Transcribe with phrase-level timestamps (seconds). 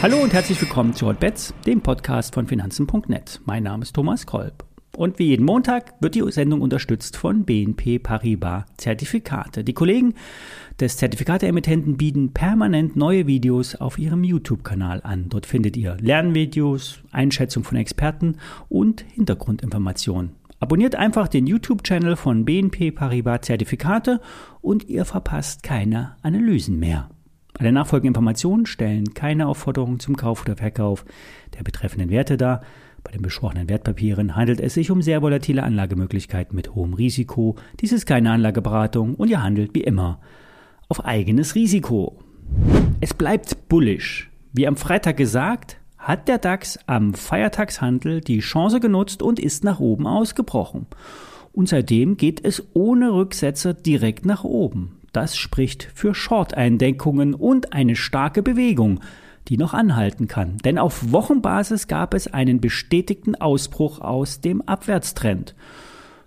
[0.00, 3.40] Hallo und herzlich willkommen zu Hotbets, dem Podcast von Finanzen.net.
[3.46, 4.64] Mein Name ist Thomas Kolb.
[4.96, 9.64] Und wie jeden Montag wird die Sendung unterstützt von BNP Paribas Zertifikate.
[9.64, 10.14] Die Kollegen
[10.78, 15.30] des Zertifikateemittenten bieten permanent neue Videos auf ihrem YouTube-Kanal an.
[15.30, 18.36] Dort findet ihr Lernvideos, Einschätzung von Experten
[18.68, 20.30] und Hintergrundinformationen.
[20.60, 24.20] Abonniert einfach den YouTube-Channel von BNP Paribas Zertifikate
[24.60, 27.10] und ihr verpasst keine Analysen mehr.
[27.58, 31.04] Alle nachfolgenden Informationen stellen keine Aufforderung zum Kauf oder Verkauf
[31.56, 32.62] der betreffenden Werte dar.
[33.02, 37.56] Bei den besprochenen Wertpapieren handelt es sich um sehr volatile Anlagemöglichkeiten mit hohem Risiko.
[37.80, 40.20] Dies ist keine Anlageberatung und ihr handelt wie immer
[40.88, 42.22] auf eigenes Risiko.
[43.00, 44.30] Es bleibt bullish.
[44.52, 49.80] Wie am Freitag gesagt, hat der DAX am Feiertagshandel die Chance genutzt und ist nach
[49.80, 50.86] oben ausgebrochen.
[51.52, 54.97] Und seitdem geht es ohne Rücksetzer direkt nach oben.
[55.12, 59.00] Das spricht für Short-Eindenkungen und eine starke Bewegung,
[59.48, 60.58] die noch anhalten kann.
[60.58, 65.54] Denn auf Wochenbasis gab es einen bestätigten Ausbruch aus dem Abwärtstrend.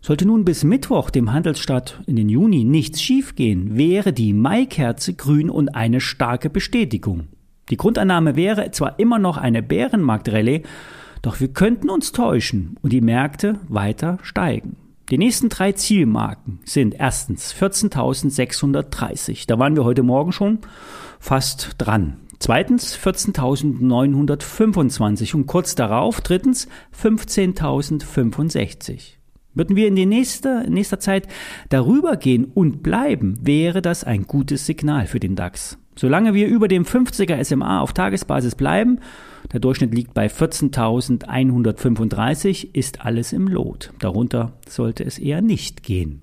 [0.02, 5.52] Sollte nun bis Mittwoch, dem Handelsstart in den Juni, nichts schiefgehen, wäre die Maikerze grün
[5.52, 7.28] und eine starke Bestätigung.
[7.70, 10.64] Die Grundannahme wäre zwar immer noch eine Bärenmarktrallye,
[11.22, 14.76] doch wir könnten uns täuschen und die Märkte weiter steigen.
[15.12, 19.44] Die nächsten drei Zielmarken sind erstens 14.630.
[19.46, 20.60] Da waren wir heute Morgen schon
[21.20, 22.16] fast dran.
[22.40, 29.18] Zweitens 14.925 und kurz darauf drittens 15.065.
[29.54, 31.28] Würden wir in die nächste, in nächster Zeit
[31.68, 35.78] darüber gehen und bleiben, wäre das ein gutes Signal für den DAX.
[35.96, 39.00] Solange wir über dem 50er SMA auf Tagesbasis bleiben,
[39.52, 43.92] der Durchschnitt liegt bei 14.135, ist alles im Lot.
[44.00, 46.22] Darunter sollte es eher nicht gehen.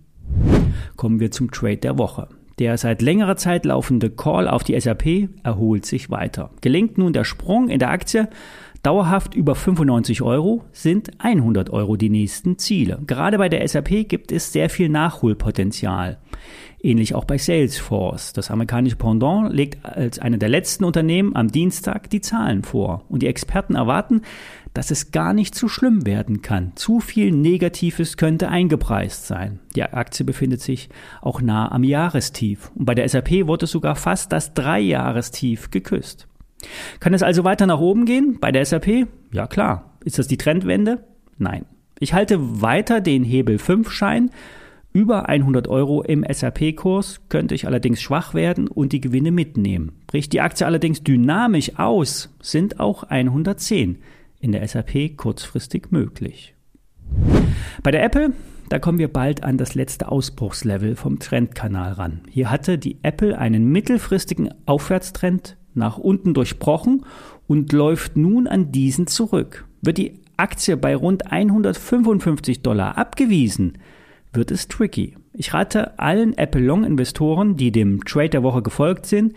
[0.96, 2.28] Kommen wir zum Trade der Woche.
[2.58, 6.50] Der seit längerer Zeit laufende Call auf die SAP erholt sich weiter.
[6.60, 8.28] Gelingt nun der Sprung in der Aktie
[8.82, 13.00] dauerhaft über 95 Euro, sind 100 Euro die nächsten Ziele.
[13.06, 16.18] Gerade bei der SAP gibt es sehr viel Nachholpotenzial.
[16.80, 18.32] Ähnlich auch bei Salesforce.
[18.32, 23.04] Das amerikanische Pendant legt als eine der letzten Unternehmen am Dienstag die Zahlen vor.
[23.08, 24.22] Und die Experten erwarten,
[24.74, 26.72] dass es gar nicht so schlimm werden kann.
[26.76, 29.58] Zu viel Negatives könnte eingepreist sein.
[29.74, 30.88] Die Aktie befindet sich
[31.20, 32.70] auch nah am Jahrestief.
[32.74, 36.28] Und bei der SAP wurde sogar fast das Dreijahrestief geküsst.
[37.00, 39.08] Kann es also weiter nach oben gehen bei der SAP?
[39.32, 39.96] Ja klar.
[40.04, 41.04] Ist das die Trendwende?
[41.38, 41.64] Nein.
[41.98, 44.30] Ich halte weiter den Hebel 5 Schein
[44.92, 49.92] über 100 Euro im SAP-Kurs könnte ich allerdings schwach werden und die Gewinne mitnehmen.
[50.06, 53.98] Bricht die Aktie allerdings dynamisch aus, sind auch 110
[54.40, 56.54] in der SAP kurzfristig möglich.
[57.82, 58.32] Bei der Apple,
[58.68, 62.20] da kommen wir bald an das letzte Ausbruchslevel vom Trendkanal ran.
[62.28, 67.04] Hier hatte die Apple einen mittelfristigen Aufwärtstrend nach unten durchbrochen
[67.46, 69.66] und läuft nun an diesen zurück.
[69.80, 73.78] Wird die Aktie bei rund 155 Dollar abgewiesen,
[74.32, 75.16] wird es tricky.
[75.32, 79.34] Ich rate allen Apple Long Investoren, die dem Trade der Woche gefolgt sind,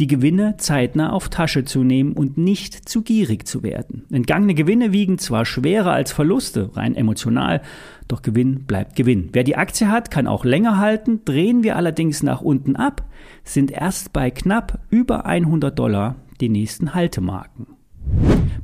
[0.00, 4.04] die Gewinne zeitnah auf Tasche zu nehmen und nicht zu gierig zu werden.
[4.10, 7.62] Entgangene Gewinne wiegen zwar schwerer als Verluste, rein emotional,
[8.08, 9.28] doch Gewinn bleibt Gewinn.
[9.32, 11.20] Wer die Aktie hat, kann auch länger halten.
[11.24, 13.08] Drehen wir allerdings nach unten ab,
[13.44, 17.68] sind erst bei knapp über 100 Dollar die nächsten Haltemarken.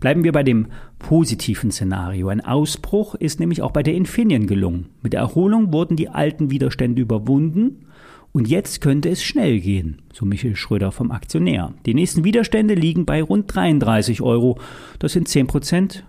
[0.00, 0.66] Bleiben wir bei dem
[0.98, 2.28] positiven Szenario.
[2.28, 4.86] Ein Ausbruch ist nämlich auch bei der Infineon gelungen.
[5.02, 7.86] Mit der Erholung wurden die alten Widerstände überwunden
[8.32, 11.74] und jetzt könnte es schnell gehen, so Michael Schröder vom Aktionär.
[11.84, 14.58] Die nächsten Widerstände liegen bei rund 33 Euro.
[14.98, 16.04] Das sind 10 Prozent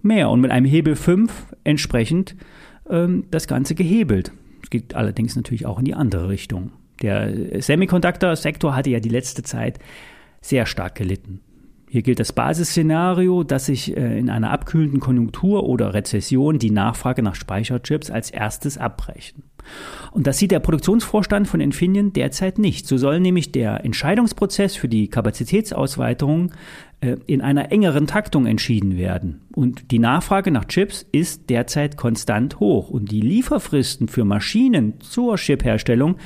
[0.00, 2.36] mehr und mit einem Hebel 5 entsprechend
[2.88, 4.32] ähm, das Ganze gehebelt.
[4.62, 6.72] Es geht allerdings natürlich auch in die andere Richtung.
[7.02, 9.78] Der Semiconductor-Sektor hatte ja die letzte Zeit
[10.40, 11.40] sehr stark gelitten.
[11.94, 17.22] Hier gilt das Basisszenario, dass sich äh, in einer abkühlenden Konjunktur oder Rezession die Nachfrage
[17.22, 19.44] nach Speicherchips als erstes abbrechen.
[20.10, 22.88] Und das sieht der Produktionsvorstand von Infineon derzeit nicht.
[22.88, 26.50] So soll nämlich der Entscheidungsprozess für die Kapazitätsausweitung
[27.00, 29.42] äh, in einer engeren Taktung entschieden werden.
[29.54, 32.90] Und die Nachfrage nach Chips ist derzeit konstant hoch.
[32.90, 36.16] Und die Lieferfristen für Maschinen zur Chipherstellung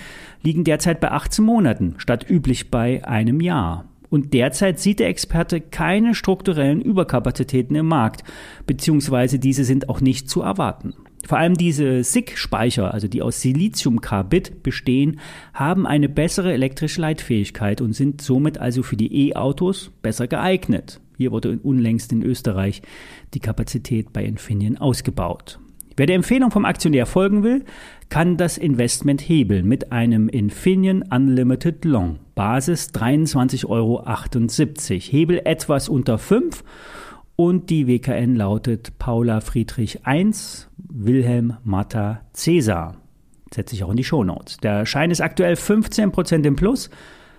[0.42, 3.84] liegen derzeit bei 18 Monaten statt üblich bei einem Jahr.
[4.10, 8.24] Und derzeit sieht der Experte keine strukturellen Überkapazitäten im Markt,
[8.66, 10.94] beziehungsweise diese sind auch nicht zu erwarten.
[11.26, 15.20] Vor allem diese SiC-Speicher, also die aus Siliziumkarbid bestehen,
[15.52, 21.00] haben eine bessere elektrische Leitfähigkeit und sind somit also für die E-Autos besser geeignet.
[21.18, 22.80] Hier wurde unlängst in Österreich
[23.34, 25.58] die Kapazität bei Infineon ausgebaut.
[25.98, 27.64] Wer der Empfehlung vom Aktionär folgen will,
[28.08, 32.20] kann das Investment hebeln mit einem Infineon Unlimited Long.
[32.36, 34.04] Basis 23,78 Euro.
[35.10, 36.62] Hebel etwas unter 5
[37.34, 42.94] und die WKN lautet Paula Friedrich 1, Wilhelm Matta Cäsar.
[43.52, 44.58] Setze ich auch in die Shownotes.
[44.58, 46.90] Der Schein ist aktuell 15% im Plus.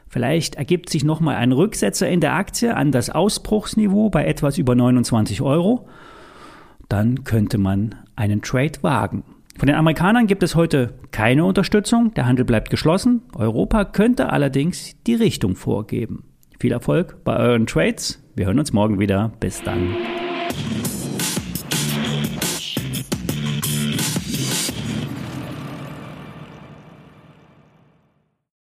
[0.10, 4.76] Vielleicht ergibt sich nochmal ein Rücksetzer in der Aktie an das Ausbruchsniveau bei etwas über
[4.76, 5.88] 29 Euro.
[6.90, 9.24] Dann könnte man einen Trade wagen.
[9.58, 12.14] Von den Amerikanern gibt es heute keine Unterstützung.
[12.14, 13.22] Der Handel bleibt geschlossen.
[13.36, 16.24] Europa könnte allerdings die Richtung vorgeben.
[16.60, 18.24] Viel Erfolg bei euren Trades.
[18.36, 19.32] Wir hören uns morgen wieder.
[19.40, 19.96] Bis dann.